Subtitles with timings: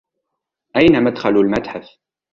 [0.75, 1.89] أين مدخل المتحف؟